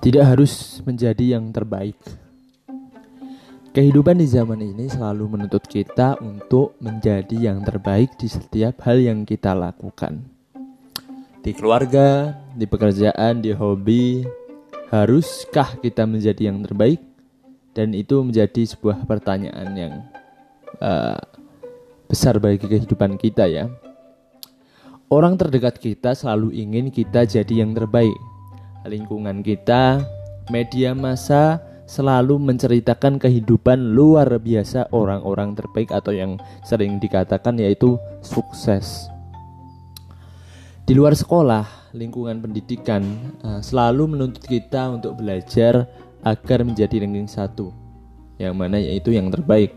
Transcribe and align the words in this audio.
tidak 0.00 0.32
harus 0.32 0.80
menjadi 0.88 1.36
yang 1.36 1.52
terbaik. 1.52 1.96
Kehidupan 3.70 4.18
di 4.18 4.26
zaman 4.26 4.58
ini 4.58 4.90
selalu 4.90 5.38
menuntut 5.38 5.62
kita 5.62 6.18
untuk 6.18 6.74
menjadi 6.82 7.52
yang 7.52 7.62
terbaik 7.62 8.18
di 8.18 8.26
setiap 8.26 8.82
hal 8.82 8.98
yang 8.98 9.22
kita 9.22 9.54
lakukan. 9.54 10.26
Di 11.44 11.54
keluarga, 11.54 12.34
di 12.56 12.66
pekerjaan, 12.66 13.38
di 13.38 13.54
hobi, 13.54 14.26
haruskah 14.90 15.78
kita 15.78 16.02
menjadi 16.08 16.50
yang 16.50 16.66
terbaik? 16.66 16.98
Dan 17.70 17.94
itu 17.94 18.18
menjadi 18.26 18.66
sebuah 18.66 19.06
pertanyaan 19.06 19.68
yang 19.78 19.94
uh, 20.82 21.20
besar 22.10 22.42
bagi 22.42 22.58
kehidupan 22.58 23.14
kita 23.14 23.46
ya. 23.46 23.70
Orang 25.06 25.38
terdekat 25.38 25.78
kita 25.78 26.18
selalu 26.18 26.50
ingin 26.58 26.90
kita 26.90 27.22
jadi 27.22 27.62
yang 27.62 27.70
terbaik. 27.70 28.29
Lingkungan 28.88 29.44
kita, 29.44 30.00
media 30.48 30.96
massa, 30.96 31.60
selalu 31.84 32.40
menceritakan 32.40 33.20
kehidupan 33.20 33.92
luar 33.92 34.40
biasa 34.40 34.88
orang-orang 34.94 35.52
terbaik 35.52 35.92
atau 35.92 36.16
yang 36.16 36.40
sering 36.64 36.96
dikatakan 36.96 37.60
yaitu 37.60 38.00
sukses. 38.24 39.10
Di 40.88 40.96
luar 40.96 41.12
sekolah, 41.12 41.92
lingkungan 41.92 42.40
pendidikan 42.40 43.04
uh, 43.44 43.60
selalu 43.60 44.16
menuntut 44.16 44.48
kita 44.48 44.96
untuk 44.96 45.20
belajar 45.20 45.84
agar 46.24 46.64
menjadi 46.64 47.04
ranking 47.04 47.28
satu, 47.28 47.74
yang 48.40 48.56
mana 48.56 48.80
yaitu 48.80 49.12
yang 49.12 49.28
terbaik. 49.28 49.76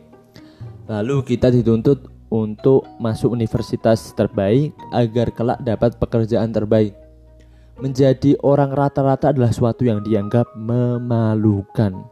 Lalu 0.88 1.28
kita 1.28 1.52
dituntut 1.52 2.08
untuk 2.32 2.88
masuk 3.04 3.36
universitas 3.36 4.16
terbaik 4.16 4.72
agar 4.96 5.28
kelak 5.36 5.60
dapat 5.62 6.00
pekerjaan 6.00 6.56
terbaik 6.56 7.03
menjadi 7.80 8.38
orang 8.46 8.70
rata-rata 8.74 9.34
adalah 9.34 9.50
suatu 9.50 9.82
yang 9.86 10.06
dianggap 10.06 10.46
memalukan 10.54 12.06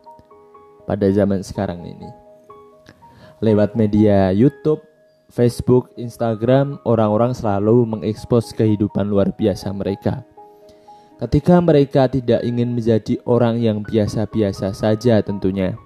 pada 0.89 1.07
zaman 1.13 1.45
sekarang 1.45 1.85
ini. 1.85 2.09
Lewat 3.41 3.73
media 3.77 4.29
YouTube, 4.33 4.81
Facebook, 5.29 5.93
Instagram, 5.97 6.81
orang-orang 6.85 7.33
selalu 7.33 7.87
mengekspos 7.87 8.53
kehidupan 8.53 9.09
luar 9.09 9.33
biasa 9.33 9.69
mereka. 9.73 10.25
Ketika 11.21 11.61
mereka 11.61 12.09
tidak 12.09 12.41
ingin 12.41 12.73
menjadi 12.73 13.21
orang 13.29 13.61
yang 13.61 13.85
biasa-biasa 13.85 14.73
saja 14.73 15.21
tentunya. 15.21 15.77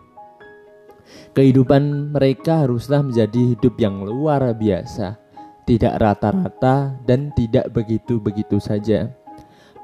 Kehidupan 1.36 2.16
mereka 2.16 2.64
haruslah 2.64 3.04
menjadi 3.04 3.54
hidup 3.54 3.76
yang 3.76 4.02
luar 4.08 4.56
biasa, 4.56 5.20
tidak 5.68 6.00
rata-rata 6.00 6.96
dan 7.04 7.36
tidak 7.36 7.68
begitu-begitu 7.76 8.58
saja. 8.64 9.12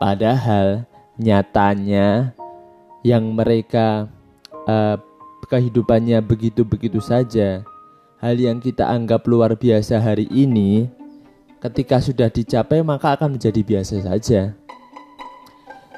Padahal 0.01 0.89
nyatanya 1.21 2.33
yang 3.05 3.37
mereka 3.37 4.09
uh, 4.65 4.97
kehidupannya 5.45 6.17
begitu-begitu 6.25 6.97
saja, 6.97 7.61
hal 8.17 8.35
yang 8.41 8.57
kita 8.57 8.89
anggap 8.89 9.29
luar 9.29 9.53
biasa 9.53 10.01
hari 10.01 10.25
ini, 10.33 10.89
ketika 11.61 12.01
sudah 12.01 12.33
dicapai 12.33 12.81
maka 12.81 13.13
akan 13.13 13.37
menjadi 13.37 13.61
biasa 13.61 14.01
saja. 14.01 14.57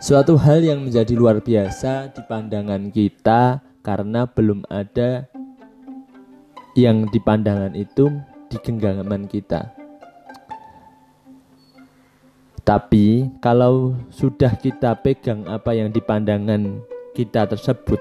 Suatu 0.04 0.36
hal 0.36 0.68
yang 0.68 0.84
menjadi 0.84 1.16
luar 1.16 1.40
biasa 1.40 2.12
di 2.12 2.28
pandangan 2.28 2.92
kita 2.92 3.64
karena 3.80 4.28
belum 4.28 4.68
ada 4.68 5.32
yang 6.76 7.08
di 7.08 7.24
pandangan 7.24 7.72
itu 7.72 8.12
di 8.52 8.60
genggaman 8.60 9.32
kita. 9.32 9.83
Tapi 12.64 13.28
kalau 13.44 13.92
sudah 14.08 14.56
kita 14.56 14.96
pegang 15.04 15.44
apa 15.52 15.76
yang 15.76 15.92
dipandangan 15.92 16.80
kita 17.12 17.44
tersebut, 17.44 18.00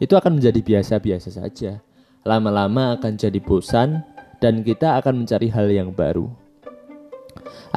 itu 0.00 0.16
akan 0.16 0.40
menjadi 0.40 0.60
biasa-biasa 0.64 1.36
saja. 1.36 1.84
Lama-lama 2.24 2.96
akan 2.96 3.20
jadi 3.20 3.36
bosan 3.44 4.00
dan 4.40 4.64
kita 4.64 4.96
akan 4.96 5.24
mencari 5.24 5.52
hal 5.52 5.68
yang 5.68 5.92
baru. 5.92 6.32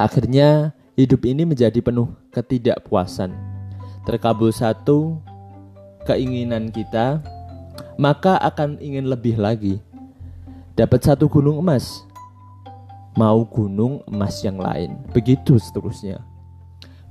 Akhirnya 0.00 0.72
hidup 0.96 1.28
ini 1.28 1.44
menjadi 1.44 1.76
penuh 1.84 2.08
ketidakpuasan. 2.32 3.36
Terkabul 4.08 4.48
satu 4.48 5.20
keinginan 6.08 6.72
kita, 6.72 7.20
maka 8.00 8.40
akan 8.40 8.80
ingin 8.80 9.12
lebih 9.12 9.36
lagi. 9.36 9.76
Dapat 10.72 11.04
satu 11.04 11.28
gunung 11.28 11.60
emas, 11.60 12.08
mau 13.14 13.46
gunung 13.46 14.02
emas 14.10 14.42
yang 14.42 14.58
lain. 14.58 14.98
Begitu 15.14 15.58
seterusnya. 15.58 16.22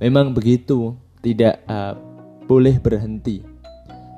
Memang 0.00 0.36
begitu, 0.36 0.96
tidak 1.24 1.64
uh, 1.64 1.96
boleh 2.44 2.76
berhenti. 2.76 3.40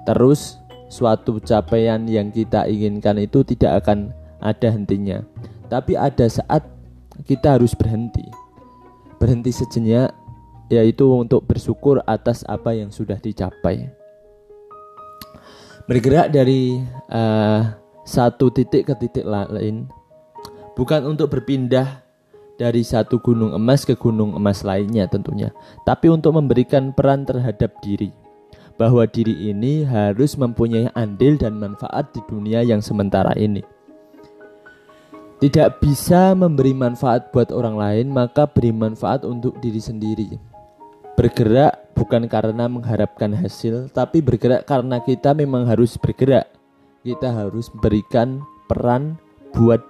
Terus 0.07 0.59
suatu 0.91 1.39
capaian 1.43 2.03
yang 2.07 2.31
kita 2.31 2.67
inginkan 2.67 3.19
itu 3.23 3.43
tidak 3.47 3.87
akan 3.87 4.11
ada 4.43 4.69
hentinya. 4.71 5.23
Tapi 5.67 5.99
ada 5.99 6.27
saat 6.27 6.67
kita 7.27 7.59
harus 7.59 7.75
berhenti. 7.75 8.27
Berhenti 9.19 9.51
sejenak 9.55 10.15
yaitu 10.67 11.07
untuk 11.07 11.47
bersyukur 11.47 12.03
atas 12.11 12.43
apa 12.51 12.75
yang 12.75 12.91
sudah 12.91 13.19
dicapai. 13.23 13.87
Bergerak 15.87 16.35
dari 16.35 16.83
uh, 17.15 17.63
satu 18.03 18.51
titik 18.51 18.91
ke 18.91 18.95
titik 18.99 19.23
lain 19.23 19.87
bukan 20.77 21.09
untuk 21.09 21.33
berpindah 21.33 22.05
dari 22.61 22.85
satu 22.85 23.21
gunung 23.21 23.57
emas 23.57 23.89
ke 23.89 23.97
gunung 23.97 24.37
emas 24.37 24.61
lainnya 24.61 25.09
tentunya, 25.09 25.51
tapi 25.89 26.13
untuk 26.13 26.37
memberikan 26.37 26.93
peran 26.93 27.25
terhadap 27.25 27.81
diri. 27.81 28.13
Bahwa 28.77 29.09
diri 29.09 29.49
ini 29.49 29.89
harus 29.89 30.37
mempunyai 30.37 30.93
andil 30.93 31.41
dan 31.41 31.57
manfaat 31.57 32.13
di 32.13 32.21
dunia 32.29 32.61
yang 32.61 32.85
sementara 32.85 33.33
ini. 33.33 33.65
Tidak 35.41 35.81
bisa 35.81 36.37
memberi 36.37 36.77
manfaat 36.77 37.33
buat 37.33 37.53
orang 37.57 37.77
lain, 37.77 38.07
maka 38.13 38.45
beri 38.45 38.77
manfaat 38.77 39.25
untuk 39.25 39.57
diri 39.65 39.81
sendiri. 39.81 40.29
Bergerak 41.17 41.97
bukan 41.97 42.29
karena 42.29 42.69
mengharapkan 42.69 43.33
hasil, 43.33 43.89
tapi 43.97 44.21
bergerak 44.21 44.69
karena 44.69 45.01
kita 45.01 45.33
memang 45.33 45.65
harus 45.65 45.97
bergerak. 45.97 46.45
Kita 47.01 47.33
harus 47.33 47.73
berikan 47.81 48.45
peran 48.69 49.17
buat 49.57 49.81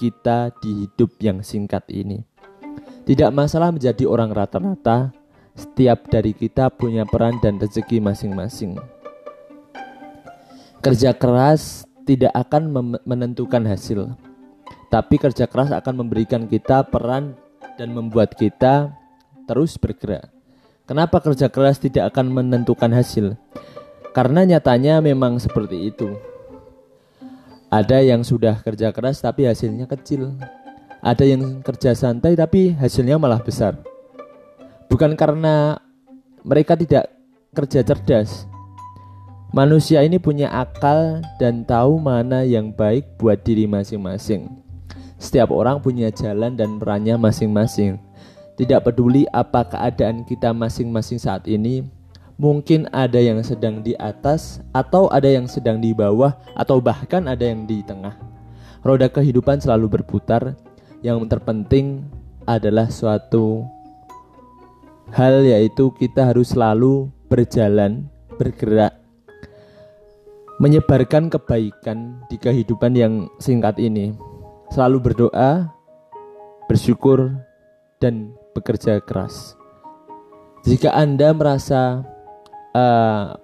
kita 0.00 0.56
di 0.64 0.88
hidup 0.88 1.20
yang 1.20 1.44
singkat 1.44 1.84
ini. 1.92 2.24
Tidak 3.04 3.28
masalah 3.28 3.68
menjadi 3.68 4.08
orang 4.08 4.32
rata-rata, 4.32 5.12
setiap 5.52 6.08
dari 6.08 6.32
kita 6.32 6.72
punya 6.72 7.04
peran 7.04 7.36
dan 7.44 7.60
rezeki 7.60 8.00
masing-masing. 8.00 8.80
Kerja 10.80 11.12
keras 11.12 11.84
tidak 12.08 12.32
akan 12.32 12.96
menentukan 13.04 13.60
hasil, 13.68 14.16
tapi 14.88 15.20
kerja 15.20 15.44
keras 15.44 15.68
akan 15.68 16.00
memberikan 16.00 16.48
kita 16.48 16.88
peran 16.88 17.36
dan 17.76 17.92
membuat 17.92 18.32
kita 18.32 18.96
terus 19.44 19.76
bergerak. 19.76 20.32
Kenapa 20.88 21.20
kerja 21.20 21.52
keras 21.52 21.76
tidak 21.76 22.10
akan 22.16 22.32
menentukan 22.32 22.90
hasil? 22.90 23.36
Karena 24.10 24.42
nyatanya 24.42 24.98
memang 24.98 25.38
seperti 25.38 25.92
itu. 25.92 26.29
Ada 27.70 28.02
yang 28.02 28.26
sudah 28.26 28.58
kerja 28.66 28.90
keras 28.90 29.22
tapi 29.22 29.46
hasilnya 29.46 29.86
kecil. 29.86 30.34
Ada 31.06 31.22
yang 31.22 31.62
kerja 31.62 31.94
santai 31.94 32.34
tapi 32.34 32.74
hasilnya 32.74 33.14
malah 33.14 33.38
besar. 33.38 33.78
Bukan 34.90 35.14
karena 35.14 35.78
mereka 36.42 36.74
tidak 36.74 37.14
kerja 37.54 37.86
cerdas. 37.86 38.50
Manusia 39.54 40.02
ini 40.02 40.18
punya 40.18 40.50
akal 40.50 41.22
dan 41.38 41.62
tahu 41.62 42.02
mana 42.02 42.42
yang 42.42 42.74
baik 42.74 43.06
buat 43.22 43.46
diri 43.46 43.70
masing-masing. 43.70 44.50
Setiap 45.22 45.54
orang 45.54 45.78
punya 45.78 46.10
jalan 46.10 46.58
dan 46.58 46.82
perannya 46.82 47.14
masing-masing. 47.14 48.02
Tidak 48.58 48.82
peduli 48.82 49.30
apa 49.30 49.62
keadaan 49.62 50.26
kita 50.26 50.50
masing-masing 50.50 51.22
saat 51.22 51.46
ini, 51.46 51.86
mungkin 52.40 52.88
ada 52.88 53.20
yang 53.20 53.44
sedang 53.44 53.84
di 53.84 53.92
atas, 54.00 54.64
atau 54.72 55.12
ada 55.12 55.28
yang 55.28 55.44
sedang 55.44 55.76
di 55.76 55.92
bawah, 55.92 56.32
atau 56.56 56.80
bahkan 56.80 57.28
ada 57.28 57.44
yang 57.44 57.68
di 57.68 57.84
tengah. 57.84 58.16
Roda 58.80 59.12
kehidupan 59.12 59.60
selalu 59.60 60.00
berputar. 60.00 60.56
Yang 61.04 61.28
terpenting 61.32 62.08
adalah 62.48 62.88
suatu 62.88 63.68
hal, 65.12 65.44
yaitu 65.44 65.92
kita 66.00 66.32
harus 66.32 66.56
selalu 66.56 67.12
berjalan, 67.28 68.08
bergerak, 68.40 68.96
menyebarkan 70.60 71.28
kebaikan 71.28 72.20
di 72.32 72.40
kehidupan 72.40 72.96
yang 72.96 73.28
singkat 73.36 73.76
ini. 73.76 74.16
Selalu 74.72 75.12
berdoa, 75.12 75.72
bersyukur, 76.68 77.32
dan 78.00 78.32
bekerja 78.56 79.00
keras. 79.04 79.56
Jika 80.64 80.92
Anda 80.92 81.32
merasa 81.32 82.04
uh, 82.74 83.36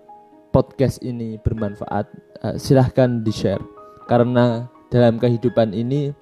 podcast 0.51 1.01
ini 1.03 1.39
bermanfaat, 1.41 2.07
uh, 2.43 2.57
silahkan 2.59 3.23
di-share. 3.23 3.63
Karena 4.07 4.71
dalam 4.93 5.19
kehidupan 5.19 5.75
ini 5.75 6.15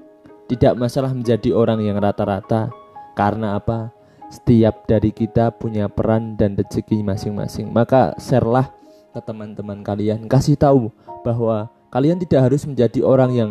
tidak 0.49 0.77
masalah 0.77 1.13
menjadi 1.13 1.53
orang 1.53 1.85
yang 1.85 2.01
rata-rata. 2.01 2.73
Karena 3.15 3.61
apa? 3.61 3.95
setiap 4.35 4.91
dari 4.91 5.15
kita 5.15 5.55
punya 5.55 5.87
peran 5.87 6.35
dan 6.35 6.59
rezeki 6.59 7.07
masing-masing. 7.07 7.71
Maka 7.71 8.19
sharelah 8.19 8.67
ke 9.15 9.21
teman-teman 9.23 9.87
kalian, 9.87 10.27
kasih 10.27 10.59
tahu 10.59 10.91
bahwa 11.23 11.71
kalian 11.95 12.19
tidak 12.19 12.51
harus 12.51 12.67
menjadi 12.67 12.99
orang 13.07 13.31
yang 13.31 13.51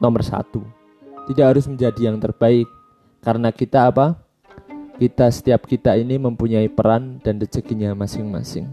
nomor 0.00 0.24
satu, 0.24 0.64
tidak 1.28 1.52
harus 1.52 1.68
menjadi 1.68 2.08
yang 2.08 2.16
terbaik, 2.16 2.64
karena 3.20 3.52
kita 3.52 3.92
apa? 3.92 4.23
Kita 4.94 5.26
setiap 5.26 5.66
kita 5.66 5.98
ini 5.98 6.22
mempunyai 6.22 6.70
peran 6.70 7.18
dan 7.18 7.42
rezekinya 7.42 7.90
masing-masing. 7.98 8.70